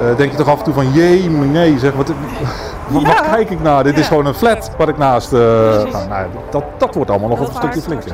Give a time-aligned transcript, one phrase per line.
[0.00, 2.08] eh, denk je toch af en toe van, jee, nee, zeg, wat,
[2.88, 3.84] wat, wat kijk ik naar?
[3.84, 5.32] Dit is gewoon een flat waar ik naast...
[5.32, 8.12] eh, nou, nou, dat, dat wordt allemaal nog Dat een stukje flinker.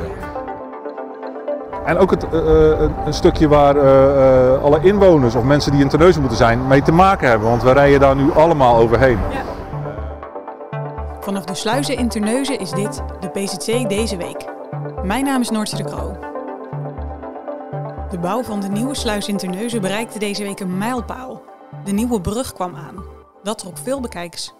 [1.87, 2.39] En ook het, eh,
[2.79, 6.67] een, een stukje waar eh, eh, alle inwoners of mensen die in Terneuzen moeten zijn
[6.67, 7.47] mee te maken hebben.
[7.47, 9.19] Want we rijden daar nu allemaal overheen.
[11.19, 14.45] Vanaf de sluizen in Terneuzen is dit de PZC deze week.
[15.03, 16.17] Mijn naam is Noortje de Kroo.
[18.09, 21.36] De bouw van de nieuwe sluis in Terneuzen bereikte deze week een mijlpaal.
[21.87, 23.03] De nieuwe brug kwam aan.
[23.43, 24.53] Dat trok veel bekijks.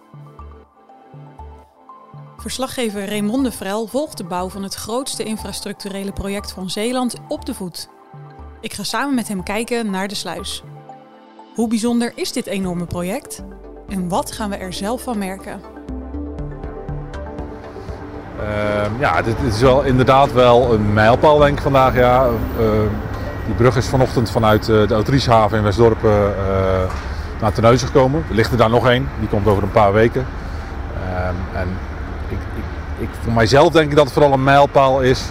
[2.36, 7.44] Verslaggever Raymond de Vrel volgt de bouw van het grootste infrastructurele project van Zeeland op
[7.44, 7.88] de voet.
[8.60, 10.62] Ik ga samen met hem kijken naar de sluis.
[11.54, 13.44] Hoe bijzonder is dit enorme project?
[13.88, 15.60] En wat gaan we er zelf van merken?
[18.40, 21.94] Ehm, ja, dit, is wel inderdaad wel een mijlpaal denk ik vandaag.
[21.94, 22.26] Ja.
[22.58, 22.88] Ehm,
[23.46, 26.90] die brug is vanochtend vanuit eh, de Autrieshaven in Westdorpen eh,
[27.40, 28.24] naar Terneuzen gekomen.
[28.28, 30.26] Er ligt er daar nog één, die komt over een paar weken.
[30.94, 31.68] Ehm, en
[32.28, 32.64] ik, ik,
[32.98, 35.30] ik, voor mijzelf denk ik dat het vooral een mijlpaal is.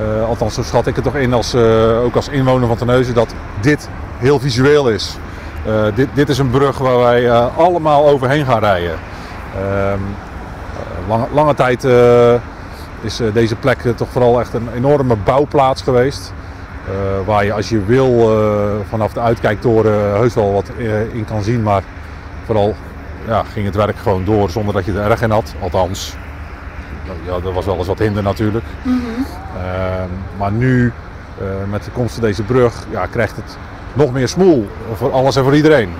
[0.00, 3.14] Eh, althans, zo schat ik het toch in, als, eh, ook als inwoner van Terneuzen,
[3.14, 5.16] dat dit heel visueel is.
[5.66, 8.98] Eh, dit, dit is een brug waar wij allemaal overheen gaan rijden.
[9.54, 10.00] Ehm,
[11.08, 11.84] lange, lange tijd
[13.00, 16.32] is deze plek toch vooral echt een enorme bouwplaats geweest.
[16.86, 21.24] Eh, waar je als je wil eh, vanaf de uitkijktoren heus wel wat eh, in
[21.24, 21.62] kan zien.
[21.62, 21.82] Maar
[22.44, 22.74] vooral
[23.26, 25.54] ja, ging het werk gewoon door zonder dat je er erg in had.
[25.60, 26.16] Althans,
[27.26, 28.64] ja, er was wel eens wat hinder natuurlijk.
[28.84, 30.92] Ehm, maar nu,
[31.38, 33.56] eh, met de komst van deze brug, ja, krijgt het
[33.92, 35.90] nog meer smoel voor alles en voor iedereen.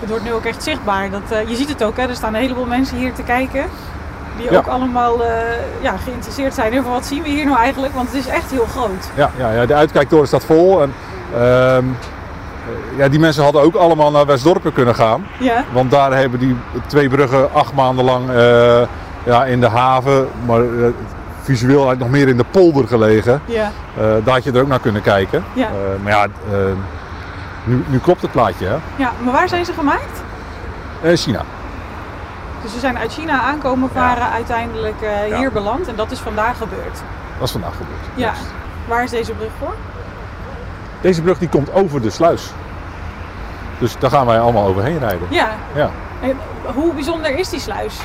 [0.00, 1.10] Het wordt nu ook echt zichtbaar.
[1.10, 2.08] Dat, eh, je ziet het ook, hè?
[2.08, 3.64] er staan een heleboel mensen hier te kijken.
[4.36, 4.58] Die Ja.
[4.58, 5.30] ook allemaal eh,
[5.80, 7.94] ja, geïnteresseerd zijn van wat zien we hier nou eigenlijk.
[7.94, 9.10] Want het is echt heel groot.
[9.14, 10.82] Ja, ja, ja de uitkijktoren staat vol.
[10.82, 10.94] En,
[11.34, 15.26] ehm, eh, ja, die mensen hadden ook allemaal naar Westdorpen kunnen gaan.
[15.38, 16.56] Ja, Want daar hebben die
[16.86, 18.82] twee bruggen acht maanden lang eh,
[19.24, 20.60] ja, in de haven, maar
[21.42, 23.40] visueel eigenlijk nog meer in de polder gelegen.
[23.44, 23.70] ja,
[24.24, 25.44] daar had je er ook naar kunnen kijken.
[25.52, 25.68] Ja.
[26.02, 26.26] Maar ja,
[27.64, 28.76] nu, nu klopt het plaatje, hè?
[28.96, 29.12] ja.
[29.18, 30.22] Maar waar zijn ze gemaakt?
[31.14, 31.40] China.
[32.62, 35.36] Dus ze zijn uit China aankomen varen, uiteindelijk eh, Ja.
[35.36, 35.88] hier beland.
[35.88, 37.02] En dat is vandaag gebeurd.
[37.38, 37.98] Dat is vandaag gebeurd.
[38.14, 38.32] Ja.
[38.88, 39.74] Waar is deze brug voor?
[41.00, 42.50] Deze brug die komt over de sluis.
[43.78, 45.26] Dus daar gaan wij allemaal overheen rijden.
[45.30, 45.48] Ja.
[45.74, 45.90] Ja.
[46.22, 46.36] En
[46.74, 48.00] hoe bijzonder is die sluis?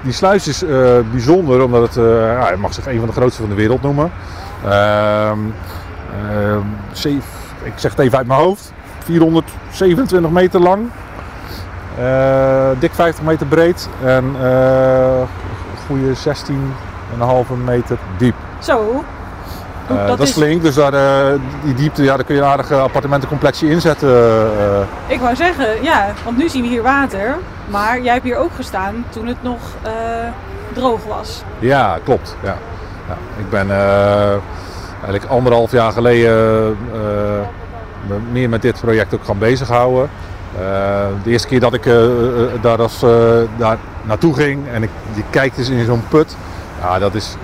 [0.00, 3.12] Die sluis is eh, bijzonder omdat het, eh, ja, het mag zich een van de
[3.14, 4.12] grootste van de wereld noemen.
[4.64, 5.38] Ehm,
[6.30, 6.66] ehm,
[7.62, 8.72] ik zeg het even uit mijn hoofd.
[9.04, 10.90] 427 meter lang.
[11.98, 13.88] Eh, dik 50 meter breed.
[14.04, 18.34] En eh, een goede 16,5 meter diep.
[18.58, 19.04] Zo.
[19.88, 20.92] Eh, dat, is flink, dus daar,
[21.64, 24.08] die diepte, ja, daar kun je een aardig appartementencomplexje inzetten.
[25.06, 27.36] Ik wou zeggen, ja, want nu zien we hier water.
[27.66, 29.60] Maar jij hebt hier ook gestaan toen het nog
[30.72, 31.42] droog was.
[31.58, 32.36] Ja, klopt.
[32.42, 32.56] Ja.
[33.08, 33.70] Ja, ik ben
[35.02, 36.76] eigenlijk anderhalf jaar geleden
[38.06, 40.10] me meer met dit project ook gaan bezighouden.
[40.58, 43.00] Eh, de eerste keer dat ik eh, eh, daar, als,
[43.56, 46.36] daar naartoe ging en ik die kijkt eens in zo'n put,
[46.80, 47.36] ja, dat, is,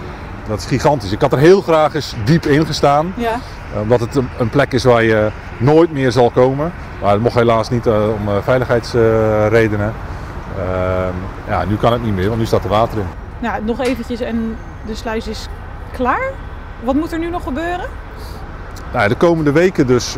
[0.48, 1.12] dat is gigantisch.
[1.12, 3.38] Ik had er heel graag eens diep in gestaan, Ja.
[3.82, 6.72] omdat het een, een plek is waar je nooit meer zal komen.
[7.03, 9.92] Maar dat mocht helaas niet om veiligheidsredenen.
[10.59, 11.15] Ehm,
[11.48, 13.06] ja, nu kan het niet meer, want nu staat er water in.
[13.38, 14.56] Nou, nog eventjes en
[14.87, 15.48] de sluis is
[15.92, 16.31] klaar.
[16.84, 17.87] Wat moet er nu nog gebeuren?
[18.92, 20.16] Nou, de komende weken dus,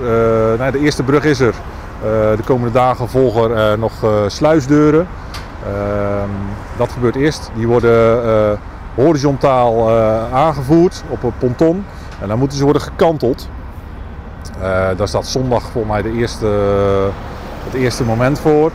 [0.59, 1.55] nou, de eerste brug is er.
[2.03, 5.07] Eh, de komende dagen volgen er nog eh, sluisdeuren.
[5.67, 6.29] Ehm,
[6.77, 7.51] dat gebeurt eerst.
[7.55, 8.59] Die worden eh,
[8.95, 11.85] horizontaal eh, aangevoerd op een ponton.
[12.21, 13.49] En dan moeten ze worden gekanteld.
[14.61, 16.47] Eh, daar staat zondag volgens mij de eerste,
[17.65, 18.71] het eerste moment voor.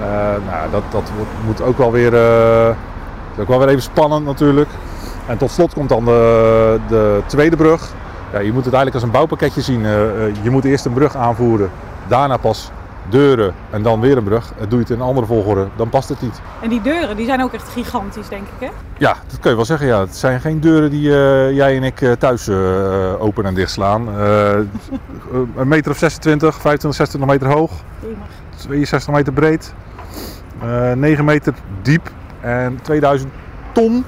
[0.00, 0.06] Eh,
[0.50, 1.10] nou, dat, dat
[1.46, 2.74] moet ook wel weer, eh,
[3.38, 4.68] ook wel weer even spannend natuurlijk.
[5.26, 7.88] En tot slot komt dan de, de tweede brug.
[8.32, 9.84] Ja, je moet het eigenlijk als een bouwpakketje zien.
[9.84, 11.70] Eh, eh, je moet eerst een brug aanvoeren,
[12.08, 12.70] daarna pas
[13.08, 14.52] deuren en dan weer een brug.
[14.58, 16.40] Doe je het in een andere volgorde, dan past het niet.
[16.62, 18.72] En die deuren, die zijn ook echt gigantisch, denk ik, hè?
[18.98, 19.86] Ja, dat kun je wel zeggen.
[19.86, 20.00] Ja.
[20.00, 22.56] Het zijn geen deuren die eh, jij en ik eh, thuis eh,
[23.18, 24.08] open en dicht slaan.
[25.56, 27.72] Een meter of 26, 25, 26 meter hoog,
[28.56, 29.74] 62 meter breed,
[30.62, 32.10] eh 9 meter diep
[32.40, 33.30] en 2000
[33.72, 34.04] ton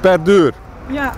[0.00, 0.52] per deur.
[0.86, 1.12] Ja.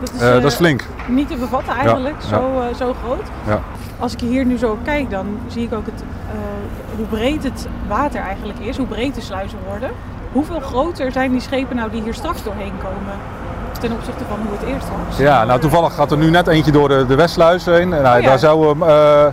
[0.00, 0.82] Dat is, dat is flink.
[1.08, 2.28] niet te bevatten eigenlijk, ja.
[2.28, 3.22] Zo, zo groot.
[3.46, 3.60] Ja.
[3.98, 7.66] Als ik hier nu zo kijk, dan zie ik ook het, eh, hoe breed het
[7.88, 9.90] water eigenlijk is, hoe breed de sluizen worden.
[10.32, 13.12] Hoeveel groter zijn die schepen nou die hier straks doorheen komen
[13.80, 15.18] ten opzichte van hoe het eerst was?
[15.18, 17.92] Ja, nou toevallig gaat er nu net eentje door de, de Westluis heen.
[17.92, 18.28] En hij- Oh ja.
[18.28, 19.32] daar zou eh, eh,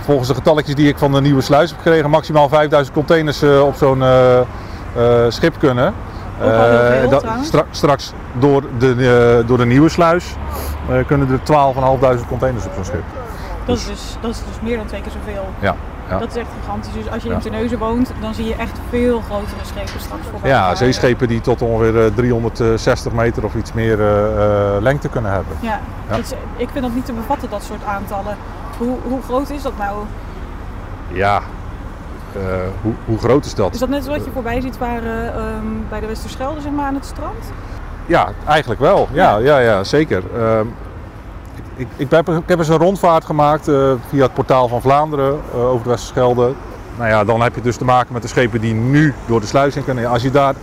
[0.00, 3.74] volgens de getalletjes die ik van de nieuwe sluis heb gekregen, maximaal 5000 containers op
[3.76, 4.02] zo'n
[5.28, 5.94] schip kunnen.
[6.42, 10.34] Heel Eh, veel, stra- straks door de, eh, door de nieuwe sluis
[10.90, 13.02] eh, kunnen er 12.500 containers op zo'n schip.
[13.64, 15.44] Dat is, dus, dat is dus meer dan twee keer zoveel.
[15.58, 15.74] Ja,
[16.08, 16.18] ja.
[16.18, 16.92] Dat is echt gigantisch.
[16.92, 20.50] Dus als je in Terneuzen woont, dan zie je echt veel grotere schepen straks voorbij.
[20.50, 23.96] ja, zeeschepen die tot ongeveer eh, 360 meter of iets meer
[24.80, 25.56] lengte kunnen hebben.
[25.60, 25.80] Ja,
[26.18, 28.36] is- ik vind dat niet te bevatten, dat soort aantallen.
[28.78, 29.96] Hoe, hoe groot is dat nou?
[31.08, 31.40] Ja,
[32.82, 33.74] hoe, hoe groot is dat?
[33.74, 37.04] Is dat net wat je voorbij ziet ehm, bij de Westerschelde, zeg maar, aan het
[37.04, 37.52] strand?
[38.06, 39.08] Ja, eigenlijk wel.
[39.12, 40.22] Ja, ja, ja zeker.
[40.36, 40.66] Ehm,
[41.54, 44.80] ik, ik, ik, heb, ik heb eens een rondvaart gemaakt eh, via het portaal van
[44.80, 46.52] Vlaanderen eh, over de Westerschelde.
[46.96, 49.46] Nou ja, dan heb je dus te maken met de schepen die nu door de
[49.46, 50.06] sluis in kunnen.
[50.06, 50.54] Als je daar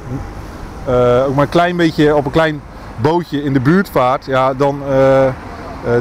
[0.86, 2.62] eh, ook maar een klein beetje op een klein
[2.95, 5.33] bootje in de buurt vaart, ja, dan eh, eh,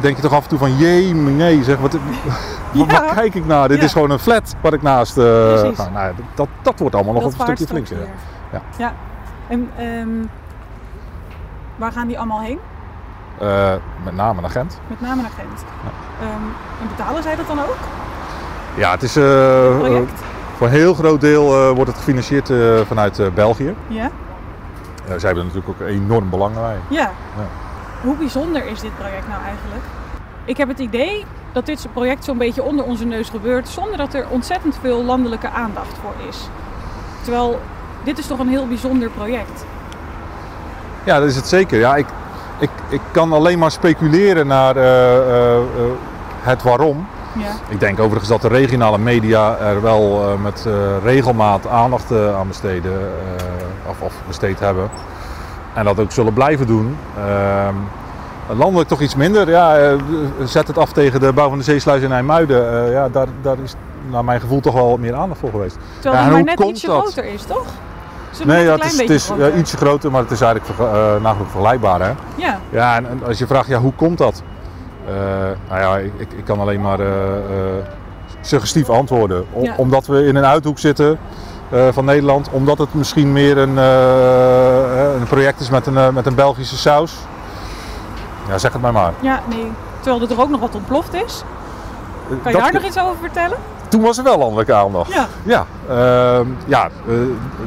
[0.00, 1.97] denk je toch af en toe van jee, nee, zeg, wat,
[2.73, 2.87] Ja.
[2.87, 3.69] waar kijk ik naar?
[3.69, 3.85] Dit Ja.
[3.85, 5.79] is gewoon een flat waar ik naast eh Precies.
[5.79, 5.88] ga.
[5.88, 8.09] Nou, dat, dat wordt allemaal nog dat een stukje weer.
[8.53, 8.61] Ja.
[8.76, 8.93] ja.
[9.49, 10.09] En ehm,
[11.76, 12.59] waar gaan die allemaal heen?
[13.38, 13.73] Eh,
[14.05, 14.81] met name naar Gent.
[14.87, 15.65] Met name naar Gent.
[16.20, 16.32] Ehm,
[16.82, 17.76] en betalen zij dat dan ook?
[18.76, 19.23] Ja, het is eh,
[19.79, 20.20] Project?
[20.56, 22.53] voor een heel groot deel wordt het gefinancierd
[22.87, 23.75] vanuit België.
[23.87, 24.11] Ja?
[25.05, 26.76] Zij hebben er natuurlijk ook enorm belang bij.
[26.88, 27.00] ja.
[27.37, 27.44] Ja.
[28.03, 29.82] Hoe bijzonder is dit project nou eigenlijk?
[30.44, 34.14] Ik heb het idee dat dit project zo'n beetje onder onze neus gebeurt zonder dat
[34.14, 36.48] er ontzettend veel landelijke aandacht voor is.
[37.22, 37.60] Terwijl
[38.04, 39.64] dit is toch een heel bijzonder project.
[41.04, 41.78] Ja, dat is het zeker.
[41.78, 42.06] Ja, ik,
[42.58, 45.62] ik, ik kan alleen maar speculeren naar eh, eh, eh,
[46.40, 47.06] het waarom.
[47.32, 47.52] Ja.
[47.68, 50.66] Ik denk overigens dat de regionale media er wel met
[51.02, 52.92] regelmaat aandacht aan besteden,
[53.88, 54.90] of, of besteed hebben.
[55.74, 56.96] En dat ook zullen blijven doen.
[58.56, 59.48] Landelijk toch iets minder.
[59.48, 59.92] Ja, eh,
[60.44, 62.84] zet het af tegen de bouw van de zeesluis in IJmuiden.
[62.86, 63.74] Eh, ja, daar, daar is
[64.10, 65.76] naar mijn gevoel toch wel meer aandacht voor geweest.
[66.00, 67.00] Terwijl Ja, en maar hoe net komt ietsje dat?
[67.02, 67.66] groter is, toch?
[68.38, 69.56] Het Nee, ja, het is, het is ja, groter?
[69.56, 70.86] ietsje groter, maar het is eigenlijk eh,
[71.22, 72.00] nagenoeg vergelijkbaar.
[72.00, 72.10] Hè?
[72.34, 74.42] Ja, Ja, en, en als je vraagt, ja, hoe komt dat?
[75.06, 75.14] Eh,
[75.68, 77.84] nou ja, ik, ik, kan alleen maar eh, eh,
[78.40, 79.44] suggestief antwoorden.
[79.52, 79.74] O- Ja.
[79.76, 81.18] Omdat we in een uithoek zitten
[81.70, 82.48] eh, van Nederland.
[82.50, 86.34] Omdat het misschien meer een, eh, eh, een project is met een, eh, met een
[86.34, 87.12] Belgische saus.
[88.48, 89.12] Ja, zeg het maar maar.
[89.20, 89.72] ja, nee.
[90.00, 91.42] Terwijl er ook nog wat ontploft is.
[92.28, 93.56] Kan je Dat- daar nog iets over vertellen?
[93.88, 95.12] Toen was er wel landelijke aandacht.
[95.12, 95.26] Ja.
[95.42, 97.14] Ja, ehm, ja eh,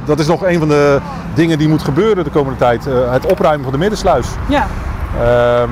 [0.05, 0.99] dat is nog een van de
[1.33, 2.87] dingen die moet gebeuren de komende tijd.
[2.87, 4.27] Eh, het opruimen van de middensluis.
[4.47, 4.65] Ja,
[5.23, 5.69] Ehm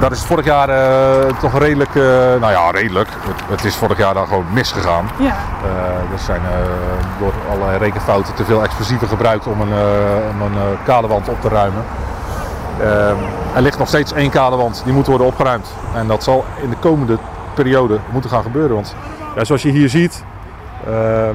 [0.00, 2.02] daar is het vorig jaar eh, toch redelijk, eh,
[2.40, 5.10] nou ja redelijk, het, het is vorig jaar dan gewoon misgegaan.
[5.18, 5.26] ja.
[5.64, 10.42] Eh, er zijn eh, door allerlei rekenfouten te veel explosieven gebruikt om een, eh, om
[10.42, 11.84] een eh, kadewand op te ruimen.
[12.80, 13.16] Ehm,
[13.54, 15.74] er ligt nog steeds één kadewand, die moet worden opgeruimd.
[15.94, 17.18] En dat zal in de komende
[17.54, 18.74] periode moeten gaan gebeuren.
[18.74, 18.94] Want
[19.36, 20.24] ja, zoals je hier ziet,
[20.86, 21.34] ehm,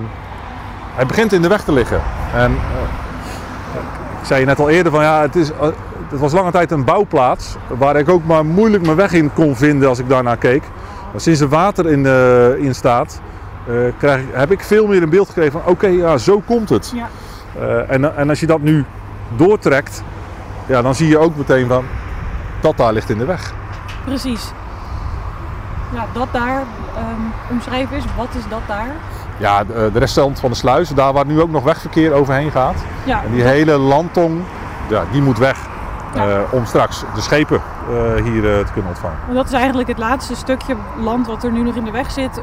[0.95, 2.01] hij begint in de weg te liggen.
[2.33, 3.79] En eh,
[4.19, 5.67] ik zei je net al eerder van ja, het, is, eh,
[6.09, 9.55] het was lange tijd een bouwplaats waar ik ook maar moeilijk mijn weg in kon
[9.55, 10.63] vinden als ik daarnaar keek.
[11.11, 13.21] Maar sinds er water in, eh, in staat,
[13.97, 16.93] krijg, heb ik veel meer een beeld gekregen van oké, ja, zo komt het.
[16.95, 17.07] Ja.
[17.87, 18.85] En, en als je dat nu
[19.35, 20.03] doortrekt,
[20.67, 21.85] ja, dan zie je ook meteen van
[22.61, 23.53] dat daar ligt in de weg.
[24.05, 24.51] Precies.
[25.93, 26.63] Ja, dat daar
[26.95, 27.21] ehm
[27.51, 28.03] omschreven is.
[28.17, 28.89] Wat is dat daar?
[29.37, 32.75] Ja, de, de restant van de sluis, daar waar nu ook nog wegverkeer overheen gaat.
[33.03, 34.41] Ja, En die hele landtong,
[34.89, 35.57] ja, die moet weg.
[36.13, 36.29] Ja.
[36.29, 39.17] eh, om straks de schepen eh, hier eh, te kunnen ontvangen.
[39.25, 42.11] want dat is eigenlijk het laatste stukje land wat er nu nog in de weg
[42.11, 42.41] zit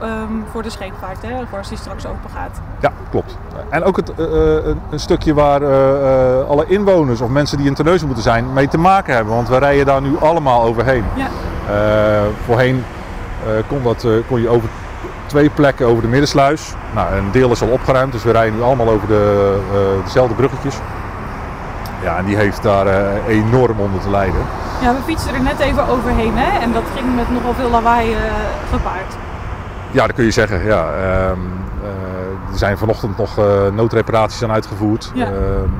[0.00, 1.46] ehm, voor de scheepvaart, hè?
[1.48, 2.60] voor als die straks open gaat.
[2.80, 3.38] Ja, klopt.
[3.68, 7.66] En ook het, eh, eh, een, een stukje waar eh, alle inwoners of mensen die
[7.66, 9.34] in Terneuzen moeten zijn mee te maken hebben.
[9.34, 11.04] Want we rijden daar nu allemaal overheen.
[11.14, 11.26] Ja,
[12.44, 12.84] voorheen
[13.68, 14.68] kon, dat, kon je over
[15.26, 16.74] twee plekken over de middensluis.
[16.94, 19.58] Nou, een deel is al opgeruimd, dus we rijden nu allemaal over de,
[20.04, 20.76] dezelfde bruggetjes.
[22.02, 22.86] Ja, en die heeft daar
[23.26, 24.40] enorm onder te lijden.
[24.82, 26.58] ja we fietsen er net even overheen hè?
[26.60, 28.14] en dat ging met nogal veel lawaai
[28.70, 29.16] gepaard.
[29.96, 30.64] Ja, dat kun je zeggen.
[30.64, 30.84] Ja.
[30.94, 31.38] Ehm,
[31.82, 35.10] eh, er zijn vanochtend nog eh, noodreparaties aan uitgevoerd.
[35.14, 35.24] Ja.
[35.24, 35.70] Ehm,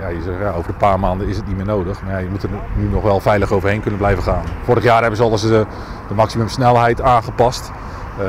[0.00, 2.02] ja, je zegt, ja, over een paar maanden is het niet meer nodig.
[2.02, 4.42] Maar ja, je moet er nu nog wel veilig overheen kunnen blijven gaan.
[4.64, 5.66] Vorig jaar hebben ze al eens de,
[6.08, 7.70] de maximumsnelheid aangepast.
[8.18, 8.26] Eh,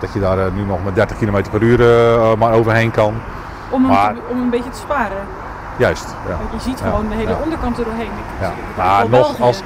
[0.00, 3.14] dat je daar eh, nu nog met 30 km per uur eh, maar overheen kan.
[3.70, 5.22] Om Maar- te- om een beetje te sparen.
[5.76, 6.06] Juist.
[6.28, 6.36] Ja.
[6.52, 8.10] Je ziet gewoon de hele onderkant er doorheen.
[8.40, 8.52] Ja.
[8.76, 9.62] Maar nog, als,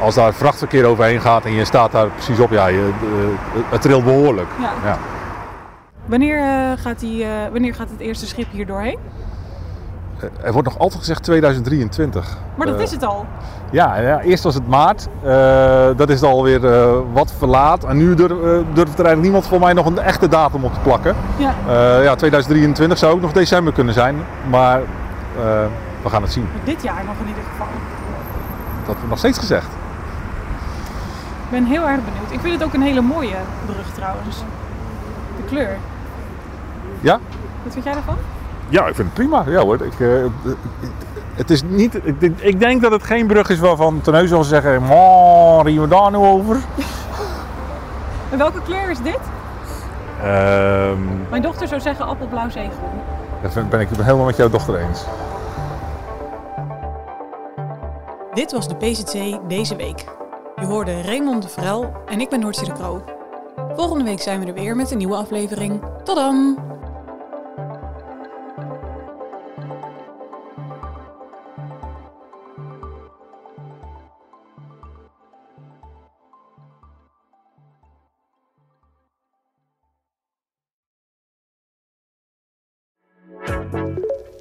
[0.00, 3.82] als daar vrachtverkeer overheen gaat en je staat daar precies op, ja, je, eh, het
[3.82, 4.48] trilt behoorlijk.
[4.60, 4.70] Ja.
[4.84, 4.98] Ja.
[6.06, 8.98] Wanneer, eh, gaat die, eh, wanneer gaat het eerste schip hier doorheen?
[10.42, 12.36] Er wordt nog altijd gezegd 2023.
[12.54, 13.26] Maar dat is het al.
[13.70, 15.08] Ja, ja, eerst was het maart.
[15.96, 17.84] Dat is alweer eh wat verlaat.
[17.84, 18.32] En nu durf,
[18.72, 21.16] durft er eigenlijk niemand voor mij nog een echte datum op te plakken.
[21.36, 21.54] Ja.
[22.02, 24.16] Ja, 2023 zou ook nog december kunnen zijn.
[24.50, 24.80] Maar
[26.02, 26.48] we gaan het zien.
[26.64, 27.66] Dit jaar nog in ieder geval.
[28.86, 29.66] Dat wordt nog steeds gezegd.
[31.44, 32.30] Ik ben heel erg benieuwd.
[32.30, 33.36] Ik vind het ook een hele mooie
[33.66, 34.36] brug trouwens.
[35.36, 35.76] De kleur.
[37.00, 37.18] Ja?
[37.62, 38.16] Wat vind jij daarvan?
[38.68, 39.44] Ja, ik vind het prima.
[39.46, 39.74] Ja hoor.
[39.82, 40.08] Ik, eh,
[41.34, 44.44] het is niet, ik, denk- ik denk dat het geen brug is waarvan Teneus zal
[44.44, 44.82] zeggen...
[44.82, 46.56] "Maar, riemen we daar nu over?
[48.30, 49.18] En welke kleur is dit?
[50.22, 50.98] Ehm,
[51.30, 53.00] Mijn dochter zou zeggen appelblauw zeegroen.
[53.42, 55.04] dat ben ik het helemaal met jouw dochter eens.
[58.34, 60.04] Dit was de PZC deze week.
[60.56, 63.04] Je hoorde Raymond de Vrel en ik ben Noortje de Kroo.
[63.74, 65.82] Volgende week zijn we er weer met een nieuwe aflevering.
[66.04, 66.58] Tot dan!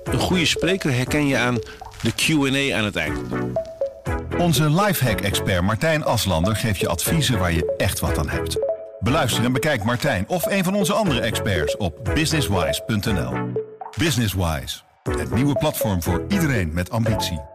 [0.03, 1.55] Een goede spreker herken je aan
[2.01, 3.19] de Q&A aan het eind.
[4.37, 8.57] Onze lifehack-expert Martijn Aslander geeft je adviezen waar je echt wat aan hebt.
[8.99, 13.51] Beluister en bekijk Martijn of een van onze andere experts op businesswise.nl.
[13.97, 17.52] Businesswise, het nieuwe platform voor iedereen met ambitie.